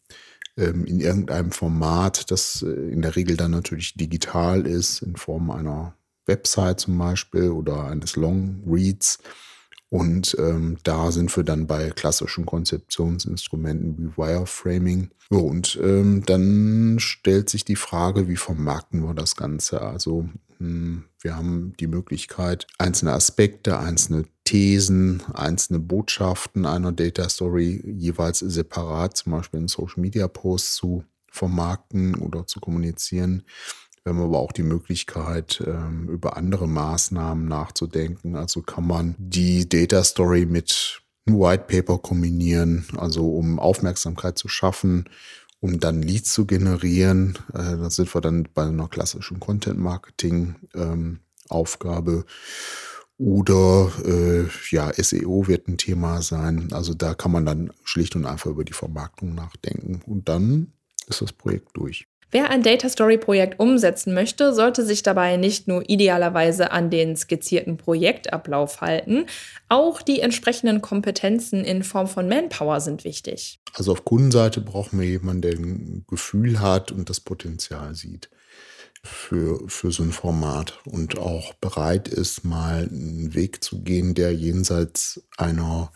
ähm, 0.56 0.84
in 0.86 1.00
irgendeinem 1.00 1.52
Format, 1.52 2.30
das 2.30 2.62
äh, 2.62 2.66
in 2.68 3.02
der 3.02 3.14
Regel 3.14 3.36
dann 3.36 3.52
natürlich 3.52 3.94
digital 3.94 4.66
ist, 4.66 5.02
in 5.02 5.16
Form 5.16 5.50
einer 5.50 5.94
Website 6.26 6.80
zum 6.80 6.98
Beispiel 6.98 7.50
oder 7.50 7.84
eines 7.84 8.16
Long 8.16 8.62
Reads 8.66 9.18
und 9.88 10.36
ähm, 10.38 10.78
da 10.82 11.12
sind 11.12 11.34
wir 11.36 11.44
dann 11.44 11.66
bei 11.66 11.90
klassischen 11.90 12.44
Konzeptionsinstrumenten 12.44 13.96
wie 13.98 14.16
Wireframing. 14.16 15.10
Und 15.28 15.78
ähm, 15.82 16.24
dann 16.26 16.96
stellt 16.98 17.50
sich 17.50 17.64
die 17.64 17.76
Frage, 17.76 18.28
wie 18.28 18.36
vermarkten 18.36 19.02
wir 19.02 19.14
das 19.14 19.36
Ganze? 19.36 19.82
Also 19.82 20.28
mh, 20.58 20.58
hm, 20.58 21.04
wir 21.20 21.36
haben 21.36 21.72
die 21.78 21.86
Möglichkeit, 21.86 22.66
einzelne 22.78 23.12
Aspekte, 23.12 23.78
einzelne 23.78 24.24
Thesen, 24.44 25.22
einzelne 25.34 25.80
Botschaften 25.80 26.66
einer 26.66 26.92
Data 26.92 27.28
Story 27.28 27.82
jeweils 27.84 28.40
separat, 28.40 29.16
zum 29.16 29.32
Beispiel 29.32 29.60
in 29.60 29.68
Social 29.68 30.00
Media 30.00 30.28
Posts 30.28 30.76
zu 30.76 31.04
vermarkten 31.30 32.14
oder 32.16 32.46
zu 32.46 32.60
kommunizieren. 32.60 33.42
Wir 34.06 34.14
haben 34.14 34.22
aber 34.22 34.38
auch 34.38 34.52
die 34.52 34.62
Möglichkeit, 34.62 35.60
ähm, 35.66 36.08
über 36.08 36.36
andere 36.36 36.68
Maßnahmen 36.68 37.48
nachzudenken. 37.48 38.36
Also 38.36 38.62
kann 38.62 38.86
man 38.86 39.16
die 39.18 39.68
Data 39.68 40.04
Story 40.04 40.46
mit 40.46 41.02
einem 41.26 41.40
White 41.40 41.64
Paper 41.66 41.98
kombinieren, 41.98 42.86
also 42.96 43.34
um 43.36 43.58
Aufmerksamkeit 43.58 44.38
zu 44.38 44.46
schaffen, 44.46 45.08
um 45.58 45.80
dann 45.80 46.02
Leads 46.02 46.32
zu 46.32 46.46
generieren. 46.46 47.36
Äh, 47.52 47.78
da 47.78 47.90
sind 47.90 48.14
wir 48.14 48.20
dann 48.20 48.46
bei 48.54 48.62
einer 48.62 48.86
klassischen 48.86 49.40
Content 49.40 49.80
Marketing 49.80 50.54
ähm, 50.76 51.18
Aufgabe. 51.48 52.26
Oder 53.18 53.90
äh, 54.04 54.44
ja, 54.70 54.92
SEO 54.96 55.48
wird 55.48 55.66
ein 55.66 55.78
Thema 55.78 56.22
sein. 56.22 56.68
Also 56.70 56.94
da 56.94 57.14
kann 57.14 57.32
man 57.32 57.44
dann 57.44 57.72
schlicht 57.82 58.14
und 58.14 58.24
einfach 58.24 58.52
über 58.52 58.62
die 58.62 58.72
Vermarktung 58.72 59.34
nachdenken. 59.34 60.00
Und 60.06 60.28
dann 60.28 60.74
ist 61.08 61.22
das 61.22 61.32
Projekt 61.32 61.70
durch. 61.76 62.06
Wer 62.30 62.50
ein 62.50 62.62
Data 62.62 62.88
Story 62.88 63.18
Projekt 63.18 63.60
umsetzen 63.60 64.12
möchte, 64.12 64.52
sollte 64.52 64.84
sich 64.84 65.02
dabei 65.02 65.36
nicht 65.36 65.68
nur 65.68 65.88
idealerweise 65.88 66.72
an 66.72 66.90
den 66.90 67.16
skizzierten 67.16 67.76
Projektablauf 67.76 68.80
halten, 68.80 69.26
auch 69.68 70.02
die 70.02 70.20
entsprechenden 70.20 70.82
Kompetenzen 70.82 71.64
in 71.64 71.84
Form 71.84 72.08
von 72.08 72.28
Manpower 72.28 72.80
sind 72.80 73.04
wichtig. 73.04 73.60
Also 73.74 73.92
auf 73.92 74.04
Kundenseite 74.04 74.60
brauchen 74.60 75.00
wir 75.00 75.06
jemanden, 75.06 75.42
der 75.42 75.52
ein 75.52 76.04
Gefühl 76.08 76.60
hat 76.60 76.90
und 76.90 77.08
das 77.08 77.20
Potenzial 77.20 77.94
sieht 77.94 78.28
für, 79.06 79.60
für 79.68 79.92
so 79.92 80.02
ein 80.02 80.12
Format 80.12 80.80
und 80.84 81.18
auch 81.18 81.54
bereit 81.54 82.08
ist, 82.08 82.44
mal 82.44 82.88
einen 82.90 83.34
Weg 83.34 83.62
zu 83.62 83.82
gehen, 83.82 84.14
der 84.14 84.34
jenseits 84.34 85.22
einer, 85.36 85.92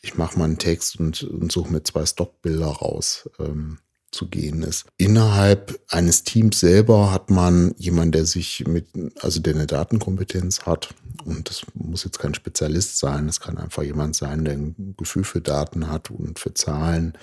ich 0.00 0.16
mache 0.16 0.38
mal 0.38 0.44
einen 0.44 0.58
Text 0.58 0.98
und, 0.98 1.22
und 1.24 1.52
suche 1.52 1.72
mir 1.72 1.82
zwei 1.82 2.06
Stockbilder 2.06 2.66
raus, 2.66 3.28
ähm, 3.38 3.78
zu 4.12 4.28
gehen 4.28 4.62
ist. 4.62 4.86
Innerhalb 4.98 5.80
eines 5.88 6.22
Teams 6.22 6.60
selber 6.60 7.10
hat 7.10 7.30
man 7.30 7.74
jemanden, 7.78 8.12
der 8.12 8.26
sich 8.26 8.64
mit, 8.66 8.86
also 9.20 9.40
der 9.40 9.54
eine 9.54 9.66
Datenkompetenz 9.66 10.62
hat. 10.62 10.94
Und 11.24 11.48
das 11.48 11.62
muss 11.74 12.04
jetzt 12.04 12.18
kein 12.18 12.34
Spezialist 12.34 12.98
sein. 12.98 13.26
Das 13.26 13.40
kann 13.40 13.58
einfach 13.58 13.82
jemand 13.82 14.14
sein, 14.14 14.44
der 14.44 14.54
ein 14.54 14.94
Gefühl 14.96 15.24
für 15.24 15.40
Daten 15.40 15.88
hat 15.88 16.10
und 16.10 16.38
für 16.38 16.54
Zahlen 16.54 17.14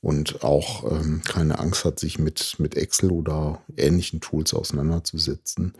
und 0.00 0.44
auch 0.44 0.90
ähm, 0.92 1.22
keine 1.24 1.58
Angst 1.58 1.84
hat, 1.84 1.98
sich 1.98 2.18
mit, 2.18 2.56
mit 2.58 2.76
Excel 2.76 3.10
oder 3.10 3.62
ähnlichen 3.76 4.20
Tools 4.20 4.54
auseinanderzusetzen. 4.54 5.72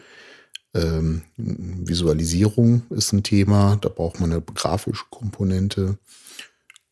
Ähm, 0.74 1.22
Visualisierung 1.36 2.82
ist 2.90 3.12
ein 3.12 3.22
Thema. 3.22 3.76
Da 3.80 3.88
braucht 3.88 4.20
man 4.20 4.32
eine 4.32 4.42
grafische 4.42 5.04
Komponente. 5.10 5.98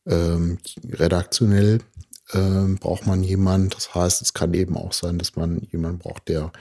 Ähm, 0.06 0.58
redaktionell 0.92 1.80
äh, 2.32 2.74
braucht 2.80 3.06
man 3.06 3.22
jemanden. 3.22 3.70
Das 3.70 3.94
heißt, 3.94 4.22
es 4.22 4.34
kann 4.34 4.54
eben 4.54 4.76
auch 4.76 4.92
sein, 4.92 5.18
dass 5.18 5.36
man 5.36 5.66
jemanden 5.70 5.98
braucht, 5.98 6.28
der 6.28 6.52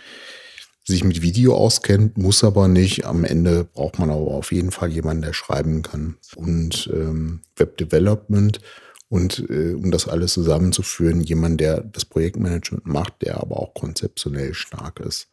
sich 0.86 1.04
mit 1.04 1.22
Video 1.22 1.56
auskennt, 1.56 2.18
muss 2.18 2.44
aber 2.44 2.68
nicht. 2.68 3.06
Am 3.06 3.24
Ende 3.24 3.64
braucht 3.64 4.00
man 4.00 4.10
aber 4.10 4.32
auf 4.32 4.52
jeden 4.52 4.72
Fall 4.72 4.92
jemanden, 4.92 5.24
der 5.24 5.34
schreiben 5.34 5.82
kann. 5.82 6.18
Und 6.36 6.90
ähm, 6.94 7.42
Web 7.56 7.78
Development 7.78 8.60
und 9.08 9.48
äh, 9.50 9.74
um 9.74 9.92
das 9.92 10.08
alles 10.08 10.34
zusammenzuführen, 10.34 11.22
jemand, 11.22 11.62
der 11.62 11.82
das 11.82 12.04
Projektmanagement 12.04 12.86
macht, 12.86 13.22
der 13.22 13.40
aber 13.40 13.58
auch 13.58 13.74
konzeptionell 13.74 14.54
stark 14.54 15.00
ist. 15.00 15.28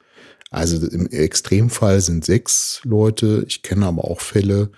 Also 0.50 0.86
im 0.86 1.06
Extremfall 1.08 2.00
sind 2.00 2.24
sechs 2.24 2.80
Leute. 2.84 3.44
Ich 3.48 3.62
kenne 3.62 3.86
aber 3.86 4.04
auch 4.04 4.20
Fälle, 4.20 4.70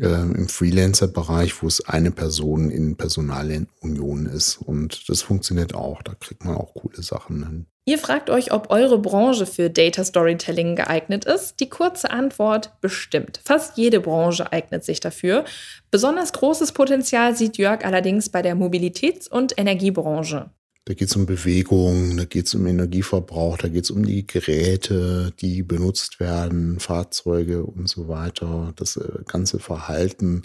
äh, 0.00 0.22
im 0.22 0.48
Freelancer-Bereich, 0.48 1.62
wo 1.62 1.66
es 1.66 1.86
eine 1.86 2.10
Person 2.10 2.70
in 2.70 2.96
Personalunion 2.96 4.26
ist. 4.26 4.58
Und 4.58 5.08
das 5.08 5.22
funktioniert 5.22 5.74
auch. 5.74 6.02
Da 6.02 6.14
kriegt 6.14 6.44
man 6.44 6.56
auch 6.56 6.74
coole 6.74 7.02
Sachen 7.02 7.46
hin. 7.46 7.66
Ihr 7.86 7.98
fragt 7.98 8.30
euch, 8.30 8.52
ob 8.52 8.70
eure 8.70 8.98
Branche 8.98 9.46
für 9.46 9.70
Data 9.70 10.04
Storytelling 10.04 10.76
geeignet 10.76 11.24
ist. 11.24 11.60
Die 11.60 11.68
kurze 11.68 12.10
Antwort 12.10 12.80
bestimmt. 12.80 13.40
Fast 13.44 13.78
jede 13.78 14.00
Branche 14.00 14.52
eignet 14.52 14.84
sich 14.84 15.00
dafür. 15.00 15.44
Besonders 15.90 16.32
großes 16.32 16.72
Potenzial 16.72 17.34
sieht 17.34 17.56
Jörg 17.56 17.84
allerdings 17.84 18.28
bei 18.28 18.42
der 18.42 18.54
Mobilitäts- 18.54 19.28
und 19.28 19.58
Energiebranche. 19.58 20.50
Da 20.86 20.94
geht 20.94 21.08
es 21.08 21.16
um 21.16 21.26
Bewegung, 21.26 22.16
da 22.16 22.24
geht 22.24 22.46
es 22.46 22.54
um 22.54 22.66
Energieverbrauch, 22.66 23.58
da 23.58 23.68
geht 23.68 23.84
es 23.84 23.90
um 23.90 24.04
die 24.04 24.26
Geräte, 24.26 25.32
die 25.40 25.62
benutzt 25.62 26.20
werden, 26.20 26.80
Fahrzeuge 26.80 27.64
und 27.64 27.88
so 27.88 28.08
weiter. 28.08 28.72
Das 28.76 28.96
äh, 28.96 29.22
ganze 29.26 29.58
Verhalten 29.58 30.42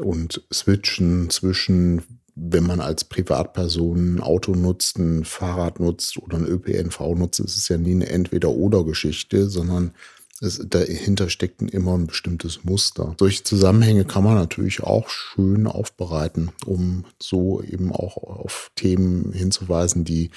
und 0.00 0.42
Switchen 0.52 1.28
zwischen, 1.28 2.02
wenn 2.34 2.64
man 2.64 2.80
als 2.80 3.04
Privatperson 3.04 4.16
ein 4.16 4.20
Auto 4.20 4.54
nutzt, 4.54 4.98
ein 4.98 5.24
Fahrrad 5.24 5.78
nutzt 5.78 6.16
oder 6.16 6.38
ein 6.38 6.46
ÖPNV 6.46 7.00
nutzt, 7.16 7.40
ist 7.40 7.56
es 7.56 7.68
ja 7.68 7.76
nie 7.76 7.92
eine 7.92 8.08
Entweder-Oder-Geschichte, 8.08 9.48
sondern 9.50 9.92
es, 10.40 10.60
dahinter 10.68 11.28
steckt 11.28 11.62
immer 11.62 11.94
ein 11.94 12.06
bestimmtes 12.06 12.64
Muster. 12.64 13.14
Solche 13.18 13.42
Zusammenhänge 13.44 14.04
kann 14.04 14.24
man 14.24 14.34
natürlich 14.34 14.82
auch 14.82 15.08
schön 15.08 15.66
aufbereiten, 15.66 16.50
um 16.66 17.04
so 17.20 17.62
eben 17.62 17.92
auch 17.92 18.16
auf 18.16 18.70
Themen 18.74 19.32
hinzuweisen, 19.32 20.04
die 20.04 20.30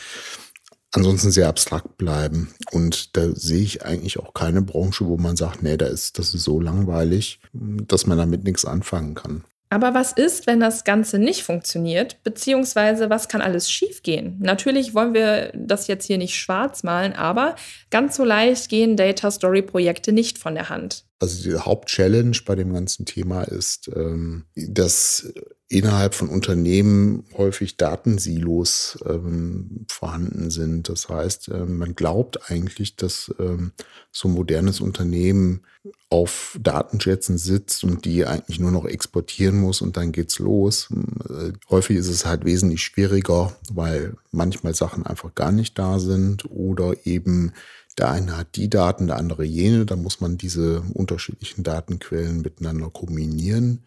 ansonsten 0.92 1.32
sehr 1.32 1.48
abstrakt 1.48 1.98
bleiben. 1.98 2.54
Und 2.72 3.16
da 3.18 3.34
sehe 3.34 3.64
ich 3.64 3.86
eigentlich 3.86 4.20
auch 4.20 4.34
keine 4.34 4.62
Branche, 4.62 5.06
wo 5.06 5.18
man 5.18 5.36
sagt, 5.36 5.64
nee, 5.64 5.78
da 5.78 5.88
ist, 5.88 6.20
das 6.20 6.34
ist 6.34 6.44
so 6.44 6.60
langweilig, 6.60 7.40
dass 7.54 8.06
man 8.06 8.18
damit 8.18 8.44
nichts 8.44 8.66
anfangen 8.66 9.16
kann. 9.16 9.44
Aber 9.74 9.96
was 9.96 10.12
ist, 10.12 10.46
wenn 10.46 10.60
das 10.60 10.84
Ganze 10.84 11.18
nicht 11.18 11.42
funktioniert? 11.42 12.22
Beziehungsweise 12.24 13.10
was 13.10 13.28
kann 13.28 13.42
alles 13.42 13.72
schiefgehen? 13.72 14.38
Natürlich 14.40 14.94
wollen 14.94 15.16
wir 15.16 15.52
das 15.56 15.88
jetzt 15.88 16.06
hier 16.06 16.20
nicht 16.20 16.36
schwarz 16.36 16.84
malen, 16.84 17.14
aber 17.14 17.56
ganz 17.90 18.16
so 18.16 18.24
leicht 18.24 18.70
gehen 18.70 18.98
Data 18.98 19.32
Story 19.32 19.64
Projekte 19.64 20.12
nicht 20.12 20.38
von 20.38 20.54
der 20.54 20.70
Hand. 20.70 21.06
Also 21.24 21.42
die 21.42 21.58
Hauptchallenge 21.58 22.38
bei 22.46 22.54
dem 22.54 22.74
ganzen 22.74 23.06
Thema 23.06 23.44
ist, 23.44 23.90
ähm, 23.96 24.44
dass 24.56 25.32
innerhalb 25.70 26.16
von 26.16 26.28
Unternehmen 26.28 27.24
häufig 27.38 27.78
Datensilos 27.78 29.00
ähm, 29.08 29.86
vorhanden 29.88 30.52
sind. 30.52 30.90
Das 30.90 31.08
heißt, 31.08 31.48
ähm, 31.48 31.78
man 31.78 31.96
glaubt 31.96 32.52
eigentlich, 32.52 32.98
dass 32.98 33.34
ähm, 33.40 33.72
so 34.12 34.28
ein 34.28 34.34
modernes 34.34 34.82
Unternehmen 34.82 35.62
auf 36.10 36.60
Datenschätzen 36.62 37.38
sitzt 37.38 37.86
und 37.86 38.04
die 38.04 38.26
eigentlich 38.26 38.60
nur 38.60 38.72
noch 38.72 38.86
exportieren 38.86 39.62
muss 39.62 39.82
und 39.82 39.96
dann 39.96 40.12
geht's 40.12 40.40
los. 40.40 40.90
Äh, 41.30 41.54
häufig 41.70 41.96
ist 41.96 42.10
es 42.10 42.26
halt 42.26 42.44
wesentlich 42.44 42.84
schwieriger, 42.84 43.56
weil 43.72 44.18
manchmal 44.32 44.76
Sachen 44.76 45.06
einfach 45.06 45.34
gar 45.34 45.54
nicht 45.54 45.80
da 45.80 46.00
sind 46.00 46.44
oder 46.52 46.94
eben 47.06 47.54
der 47.98 48.10
eine 48.10 48.38
hat 48.38 48.56
die 48.56 48.70
Daten, 48.70 49.08
der 49.08 49.18
andere 49.18 49.44
jene. 49.44 49.86
Da 49.86 49.96
muss 49.96 50.20
man 50.20 50.38
diese 50.38 50.82
unterschiedlichen 50.94 51.64
Datenquellen 51.64 52.42
miteinander 52.42 52.90
kombinieren. 52.90 53.86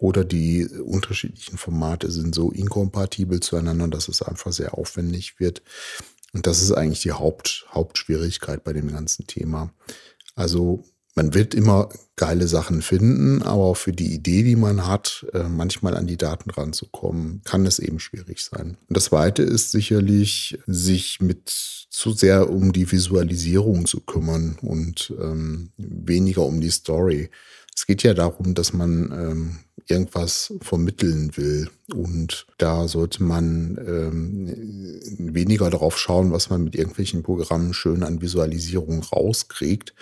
Oder 0.00 0.24
die 0.24 0.66
unterschiedlichen 0.66 1.56
Formate 1.56 2.10
sind 2.10 2.34
so 2.34 2.50
inkompatibel 2.50 3.40
zueinander, 3.40 3.88
dass 3.88 4.08
es 4.08 4.22
einfach 4.22 4.52
sehr 4.52 4.76
aufwendig 4.76 5.38
wird. 5.38 5.62
Und 6.32 6.48
das 6.48 6.62
ist 6.62 6.72
eigentlich 6.72 7.02
die 7.02 7.12
Haupt, 7.12 7.66
Hauptschwierigkeit 7.70 8.64
bei 8.64 8.72
dem 8.72 8.90
ganzen 8.90 9.26
Thema. 9.28 9.72
Also 10.34 10.84
man 11.14 11.34
wird 11.34 11.54
immer 11.54 11.88
geile 12.16 12.48
Sachen 12.48 12.82
finden, 12.82 13.42
aber 13.42 13.74
für 13.74 13.92
die 13.92 14.12
Idee, 14.14 14.42
die 14.42 14.56
man 14.56 14.86
hat, 14.86 15.26
äh, 15.32 15.44
manchmal 15.44 15.96
an 15.96 16.06
die 16.06 16.16
Daten 16.16 16.50
ranzukommen, 16.50 17.40
kann 17.44 17.66
es 17.66 17.78
eben 17.78 18.00
schwierig 18.00 18.40
sein. 18.40 18.76
Und 18.88 18.96
das 18.96 19.04
Zweite 19.06 19.42
ist 19.42 19.70
sicherlich, 19.70 20.58
sich 20.66 21.20
mit 21.20 21.50
zu 21.90 22.12
sehr 22.12 22.50
um 22.50 22.72
die 22.72 22.90
Visualisierung 22.90 23.86
zu 23.86 24.00
kümmern 24.00 24.56
und 24.62 25.12
ähm, 25.20 25.70
weniger 25.76 26.42
um 26.42 26.60
die 26.60 26.70
Story. 26.70 27.30
Es 27.76 27.86
geht 27.86 28.02
ja 28.02 28.14
darum, 28.14 28.54
dass 28.54 28.72
man 28.72 29.12
ähm, 29.12 29.58
irgendwas 29.88 30.52
vermitteln 30.60 31.36
will. 31.36 31.68
Und 31.92 32.46
da 32.58 32.88
sollte 32.88 33.22
man 33.22 33.78
ähm, 33.86 35.34
weniger 35.34 35.70
darauf 35.70 35.98
schauen, 35.98 36.32
was 36.32 36.50
man 36.50 36.64
mit 36.64 36.74
irgendwelchen 36.74 37.22
Programmen 37.22 37.74
schön 37.74 38.02
an 38.02 38.22
Visualisierung 38.22 39.02
rauskriegt, 39.02 39.94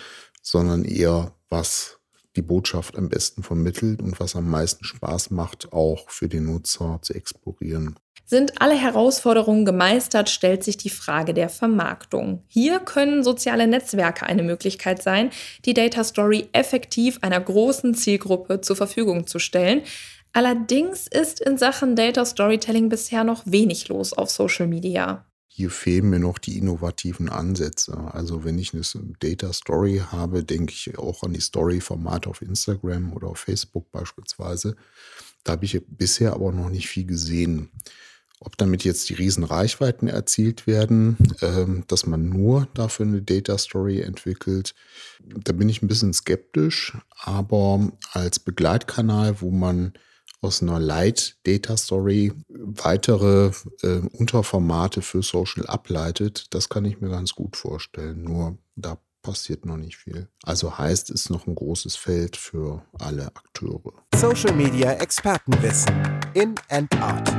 sondern 0.43 0.85
eher, 0.85 1.33
was 1.49 1.97
die 2.35 2.41
Botschaft 2.41 2.97
am 2.97 3.09
besten 3.09 3.43
vermittelt 3.43 4.01
und 4.01 4.19
was 4.19 4.35
am 4.35 4.49
meisten 4.49 4.83
Spaß 4.83 5.31
macht, 5.31 5.71
auch 5.71 6.09
für 6.09 6.27
den 6.27 6.45
Nutzer 6.45 6.99
zu 7.01 7.13
explorieren. 7.13 7.95
Sind 8.25 8.61
alle 8.61 8.75
Herausforderungen 8.75 9.65
gemeistert, 9.65 10.29
stellt 10.29 10.63
sich 10.63 10.77
die 10.77 10.89
Frage 10.89 11.33
der 11.33 11.49
Vermarktung. 11.49 12.43
Hier 12.47 12.79
können 12.79 13.23
soziale 13.23 13.67
Netzwerke 13.67 14.25
eine 14.25 14.43
Möglichkeit 14.43 15.03
sein, 15.03 15.29
die 15.65 15.73
Data 15.73 16.03
Story 16.03 16.47
effektiv 16.53 17.19
einer 17.21 17.39
großen 17.39 17.93
Zielgruppe 17.93 18.61
zur 18.61 18.75
Verfügung 18.75 19.27
zu 19.27 19.39
stellen. 19.39 19.83
Allerdings 20.31 21.07
ist 21.07 21.41
in 21.41 21.57
Sachen 21.57 21.95
Data 21.95 22.25
Storytelling 22.25 22.89
bisher 22.89 23.23
noch 23.23 23.43
wenig 23.45 23.89
los 23.89 24.13
auf 24.13 24.31
Social 24.31 24.67
Media 24.67 25.25
hier 25.55 25.69
fehlen 25.69 26.09
mir 26.09 26.19
noch 26.19 26.39
die 26.39 26.57
innovativen 26.57 27.29
Ansätze. 27.29 27.95
Also 28.11 28.43
wenn 28.43 28.57
ich 28.57 28.73
eine 28.73 28.81
Data 29.19 29.53
Story 29.53 30.01
habe, 30.11 30.43
denke 30.43 30.73
ich 30.73 30.97
auch 30.97 31.21
an 31.21 31.33
die 31.33 31.41
Story-Formate 31.41 32.27
auf 32.27 32.41
Instagram 32.41 33.13
oder 33.13 33.27
auf 33.27 33.37
Facebook 33.37 33.91
beispielsweise. 33.91 34.75
Da 35.43 35.51
habe 35.51 35.65
ich 35.65 35.79
bisher 35.87 36.33
aber 36.33 36.51
noch 36.51 36.69
nicht 36.69 36.87
viel 36.87 37.05
gesehen. 37.05 37.69
Ob 38.39 38.57
damit 38.57 38.83
jetzt 38.83 39.07
die 39.09 39.13
Riesenreichweiten 39.13 40.07
erzielt 40.07 40.65
werden, 40.65 41.17
ähm, 41.43 41.83
dass 41.87 42.07
man 42.07 42.29
nur 42.29 42.67
dafür 42.73 43.05
eine 43.05 43.21
Data 43.21 43.55
Story 43.59 44.01
entwickelt, 44.01 44.73
da 45.23 45.53
bin 45.53 45.69
ich 45.69 45.83
ein 45.83 45.87
bisschen 45.87 46.13
skeptisch. 46.13 46.97
Aber 47.15 47.91
als 48.11 48.39
Begleitkanal, 48.39 49.39
wo 49.39 49.51
man 49.51 49.93
aus 50.43 50.61
einer 50.61 50.79
Light 50.79 51.37
Data 51.43 51.77
Story 51.77 52.33
weitere 52.49 53.51
äh, 53.81 54.01
Unterformate 54.11 55.01
für 55.01 55.23
Social 55.23 55.65
ableitet, 55.67 56.47
das 56.53 56.69
kann 56.69 56.85
ich 56.85 56.99
mir 56.99 57.09
ganz 57.09 57.33
gut 57.33 57.55
vorstellen. 57.55 58.23
Nur 58.23 58.57
da 58.75 58.97
passiert 59.21 59.65
noch 59.65 59.77
nicht 59.77 59.95
viel. 59.95 60.27
Also 60.43 60.77
heißt 60.77 61.09
es 61.09 61.29
noch 61.29 61.47
ein 61.47 61.55
großes 61.55 61.95
Feld 61.95 62.35
für 62.35 62.83
alle 62.99 63.27
Akteure. 63.27 63.93
Social 64.15 64.53
Media 64.53 64.91
Expertenwissen 64.93 65.93
in 66.33 66.55
and 66.69 66.93
out. 67.01 67.31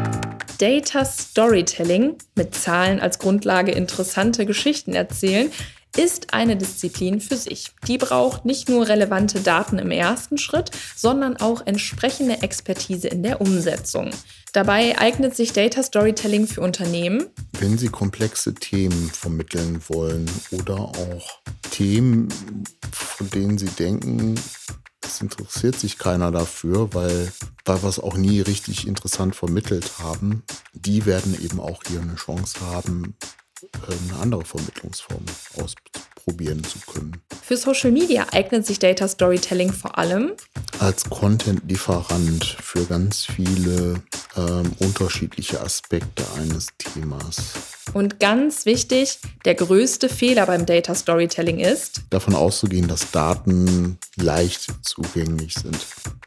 Data 0.59 1.05
Storytelling 1.05 2.17
mit 2.37 2.55
Zahlen 2.55 3.01
als 3.01 3.19
Grundlage 3.19 3.73
interessante 3.73 4.47
Geschichten 4.47 4.95
erzählen 4.95 5.51
ist 5.97 6.35
eine 6.35 6.57
Disziplin 6.57 7.21
für 7.21 7.37
sich. 7.37 7.73
Die 7.87 7.99
braucht 7.99 8.45
nicht 8.45 8.69
nur 8.69 8.89
relevante 8.89 9.41
Daten 9.41 9.79
im 9.79 9.91
ersten 9.91 10.39
Schritt, 10.39 10.71
sondern 10.97 11.37
auch 11.37 11.67
entsprechende 11.67 12.43
Expertise 12.43 13.09
in 13.09 13.23
der 13.23 13.41
Umsetzung. 13.41 14.11
Dabei 14.53 14.99
eignet 14.99 15.35
sich 15.35 15.53
Data 15.53 15.83
Storytelling 15.83 16.47
für 16.47 16.61
Unternehmen. 16.61 17.27
Wenn 17.59 17.79
sie 17.79 17.89
komplexe 17.89 18.55
Themen 18.55 19.11
vermitteln 19.11 19.81
wollen 19.89 20.31
oder 20.53 20.79
auch 20.79 21.41
Themen, 21.71 22.29
von 22.93 23.31
denen 23.31 23.59
sie 23.59 23.67
denken, 23.67 24.37
es 25.05 25.21
interessiert 25.21 25.79
sich 25.79 25.99
keiner 25.99 26.31
dafür, 26.31 26.95
weil, 26.95 27.33
weil 27.65 27.83
wir 27.83 27.89
es 27.89 27.99
auch 27.99 28.17
nie 28.17 28.41
richtig 28.41 28.87
interessant 28.87 29.37
vermittelt 29.37 29.99
haben, 29.99 30.43
die 30.73 31.07
werden 31.07 31.41
eben 31.43 31.61
auch 31.61 31.83
hier 31.87 32.01
eine 32.01 32.17
Chance 32.17 32.61
haben, 32.61 33.17
eine 33.89 34.21
andere 34.21 34.45
Vermittlungsform 34.45 35.25
ausprobieren 35.63 36.63
zu 36.65 36.79
können. 36.91 37.21
Für 37.43 37.57
Social 37.57 37.91
Media 37.91 38.27
eignet 38.33 38.67
sich 38.67 38.79
Data 38.79 39.07
Storytelling 39.09 39.73
vor 39.73 39.99
allem 39.99 40.33
als 40.81 41.09
Content-Lieferant 41.09 42.45
für 42.45 42.85
ganz 42.85 43.25
viele 43.25 44.03
ähm, 44.37 44.73
unterschiedliche 44.81 45.61
Aspekte 45.61 46.25
eines 46.37 46.69
Themas. 46.79 47.37
Und 47.93 48.19
ganz 48.19 48.67
wichtig, 48.67 49.19
der 49.45 49.55
größte 49.55 50.09
Fehler 50.09 50.47
beim 50.47 50.67
Data 50.67 50.95
Storytelling 50.95 51.61
ist, 51.61 52.03
davon 52.11 52.35
auszugehen, 52.35 52.89
dass 52.89 53.11
Daten 53.13 53.99
leicht 54.17 54.69
zugänglich 54.83 55.55
sind. 55.55 55.79